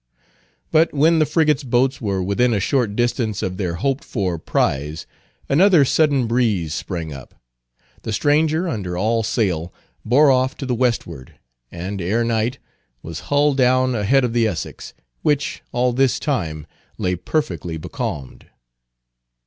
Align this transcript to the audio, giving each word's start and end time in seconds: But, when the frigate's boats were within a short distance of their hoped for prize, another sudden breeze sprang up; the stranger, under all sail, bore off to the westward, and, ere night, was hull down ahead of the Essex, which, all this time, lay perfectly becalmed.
But, 0.71 0.95
when 0.95 1.19
the 1.19 1.27
frigate's 1.27 1.63
boats 1.63 2.01
were 2.01 2.23
within 2.23 2.55
a 2.55 2.59
short 2.59 2.95
distance 2.95 3.43
of 3.43 3.57
their 3.57 3.75
hoped 3.75 4.03
for 4.03 4.39
prize, 4.39 5.05
another 5.47 5.85
sudden 5.85 6.25
breeze 6.25 6.73
sprang 6.73 7.13
up; 7.13 7.35
the 8.01 8.11
stranger, 8.11 8.67
under 8.67 8.97
all 8.97 9.21
sail, 9.21 9.71
bore 10.03 10.31
off 10.31 10.57
to 10.57 10.65
the 10.65 10.73
westward, 10.73 11.35
and, 11.71 12.01
ere 12.01 12.23
night, 12.23 12.57
was 13.03 13.19
hull 13.29 13.53
down 13.53 13.93
ahead 13.93 14.23
of 14.23 14.33
the 14.33 14.47
Essex, 14.47 14.95
which, 15.21 15.61
all 15.71 15.93
this 15.93 16.19
time, 16.19 16.65
lay 16.97 17.15
perfectly 17.15 17.77
becalmed. 17.77 18.47